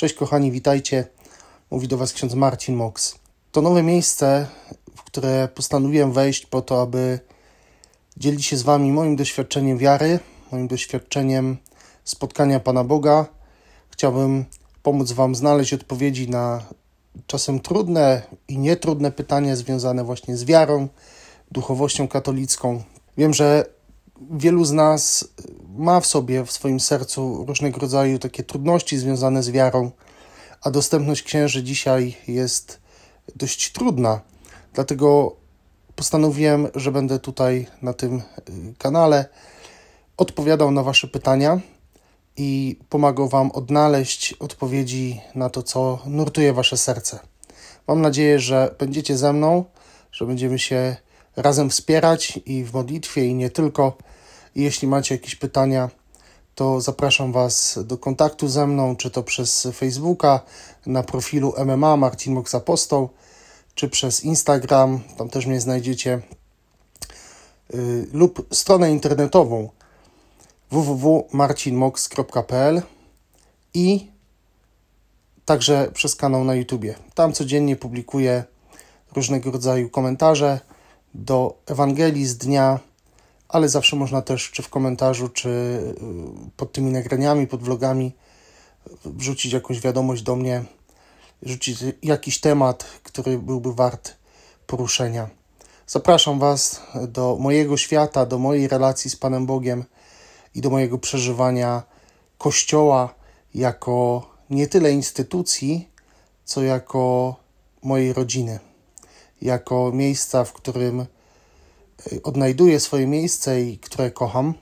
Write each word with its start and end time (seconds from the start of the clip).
Cześć 0.00 0.14
kochani, 0.14 0.50
witajcie. 0.50 1.06
Mówi 1.70 1.88
do 1.88 1.96
Was 1.96 2.12
ksiądz 2.12 2.34
Marcin 2.34 2.76
Mox. 2.76 3.14
To 3.52 3.62
nowe 3.62 3.82
miejsce, 3.82 4.46
w 4.96 5.02
które 5.02 5.48
postanowiłem 5.54 6.12
wejść 6.12 6.46
po 6.46 6.62
to, 6.62 6.82
aby 6.82 7.20
dzielić 8.16 8.46
się 8.46 8.56
z 8.56 8.62
Wami 8.62 8.92
moim 8.92 9.16
doświadczeniem 9.16 9.78
wiary, 9.78 10.18
moim 10.52 10.68
doświadczeniem 10.68 11.56
spotkania 12.04 12.60
Pana 12.60 12.84
Boga. 12.84 13.26
Chciałbym 13.90 14.44
pomóc 14.82 15.12
Wam 15.12 15.34
znaleźć 15.34 15.72
odpowiedzi 15.72 16.30
na 16.30 16.62
czasem 17.26 17.60
trudne 17.60 18.22
i 18.48 18.58
nietrudne 18.58 19.12
pytania 19.12 19.56
związane 19.56 20.04
właśnie 20.04 20.36
z 20.36 20.44
wiarą, 20.44 20.88
duchowością 21.50 22.08
katolicką. 22.08 22.82
Wiem, 23.16 23.34
że 23.34 23.64
wielu 24.30 24.64
z 24.64 24.72
nas 24.72 25.28
ma 25.80 26.00
w 26.00 26.06
sobie, 26.06 26.44
w 26.44 26.52
swoim 26.52 26.80
sercu 26.80 27.44
różnego 27.48 27.80
rodzaju 27.80 28.18
takie 28.18 28.42
trudności 28.42 28.98
związane 28.98 29.42
z 29.42 29.50
wiarą, 29.50 29.90
a 30.62 30.70
dostępność 30.70 31.22
księży 31.22 31.62
dzisiaj 31.62 32.16
jest 32.28 32.80
dość 33.36 33.72
trudna. 33.72 34.20
Dlatego 34.74 35.36
postanowiłem, 35.96 36.68
że 36.74 36.92
będę 36.92 37.18
tutaj 37.18 37.66
na 37.82 37.92
tym 37.92 38.16
y, 38.18 38.22
kanale 38.78 39.28
odpowiadał 40.16 40.70
na 40.70 40.82
Wasze 40.82 41.08
pytania 41.08 41.60
i 42.36 42.78
pomagał 42.88 43.28
Wam 43.28 43.50
odnaleźć 43.50 44.32
odpowiedzi 44.32 45.20
na 45.34 45.50
to, 45.50 45.62
co 45.62 45.98
nurtuje 46.06 46.52
Wasze 46.52 46.76
serce. 46.76 47.18
Mam 47.88 48.00
nadzieję, 48.00 48.38
że 48.38 48.74
będziecie 48.78 49.16
ze 49.16 49.32
mną, 49.32 49.64
że 50.12 50.26
będziemy 50.26 50.58
się 50.58 50.96
razem 51.36 51.70
wspierać 51.70 52.40
i 52.46 52.64
w 52.64 52.74
modlitwie, 52.74 53.26
i 53.26 53.34
nie 53.34 53.50
tylko. 53.50 53.96
I 54.54 54.62
jeśli 54.62 54.88
macie 54.88 55.14
jakieś 55.14 55.36
pytania, 55.36 55.90
to 56.54 56.80
zapraszam 56.80 57.32
Was 57.32 57.78
do 57.84 57.98
kontaktu 57.98 58.48
ze 58.48 58.66
mną, 58.66 58.96
czy 58.96 59.10
to 59.10 59.22
przez 59.22 59.68
Facebooka 59.74 60.40
na 60.86 61.02
profilu 61.02 61.54
MMA 61.64 61.96
Martin 61.96 62.34
Mox 62.34 62.54
Apostoł, 62.54 63.08
czy 63.74 63.88
przez 63.88 64.24
Instagram, 64.24 65.00
tam 65.16 65.28
też 65.28 65.46
mnie 65.46 65.60
znajdziecie, 65.60 66.20
yy, 67.72 68.06
lub 68.12 68.46
stronę 68.54 68.90
internetową 68.90 69.68
www.marcinmox.pl 70.70 72.82
i 73.74 74.10
także 75.44 75.90
przez 75.94 76.16
kanał 76.16 76.44
na 76.44 76.54
YouTubie. 76.54 76.94
Tam 77.14 77.32
codziennie 77.32 77.76
publikuję 77.76 78.44
różnego 79.14 79.50
rodzaju 79.50 79.90
komentarze 79.90 80.60
do 81.14 81.58
Ewangelii 81.66 82.26
z 82.26 82.36
dnia, 82.36 82.80
ale 83.52 83.68
zawsze 83.68 83.96
można 83.96 84.22
też 84.22 84.50
czy 84.50 84.62
w 84.62 84.68
komentarzu, 84.68 85.28
czy 85.28 85.48
y, 85.48 85.94
pod 86.56 86.72
tymi 86.72 86.92
nagraniami, 86.92 87.46
pod 87.46 87.62
vlogami 87.62 88.12
wrzucić 89.04 89.52
jakąś 89.52 89.80
wiadomość 89.80 90.22
do 90.22 90.36
mnie, 90.36 90.64
rzucić 91.42 91.78
jakiś 92.02 92.40
temat, 92.40 92.84
który 93.02 93.38
byłby 93.38 93.74
wart 93.74 94.14
poruszenia. 94.66 95.28
Zapraszam 95.86 96.38
Was 96.38 96.82
do 97.08 97.36
mojego 97.40 97.76
świata, 97.76 98.26
do 98.26 98.38
mojej 98.38 98.68
relacji 98.68 99.10
z 99.10 99.16
Panem 99.16 99.46
Bogiem 99.46 99.84
i 100.54 100.60
do 100.60 100.70
mojego 100.70 100.98
przeżywania 100.98 101.82
Kościoła 102.38 103.14
jako 103.54 104.26
nie 104.50 104.66
tyle 104.66 104.92
instytucji, 104.92 105.88
co 106.44 106.62
jako 106.62 107.34
mojej 107.82 108.12
rodziny, 108.12 108.58
jako 109.42 109.92
miejsca, 109.94 110.44
w 110.44 110.52
którym 110.52 111.06
odnajduję 112.22 112.80
swoje 112.80 113.06
miejsce 113.06 113.62
i 113.62 113.78
które 113.78 114.10
kocham, 114.10 114.54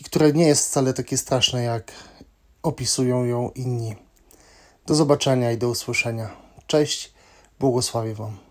i 0.00 0.04
które 0.04 0.32
nie 0.32 0.46
jest 0.46 0.68
wcale 0.68 0.94
takie 0.94 1.16
straszne, 1.16 1.62
jak 1.62 1.92
opisują 2.62 3.24
ją 3.24 3.50
inni. 3.50 3.96
Do 4.86 4.94
zobaczenia 4.94 5.52
i 5.52 5.58
do 5.58 5.68
usłyszenia. 5.68 6.30
Cześć, 6.66 7.12
błogosławię 7.60 8.14
Wam. 8.14 8.47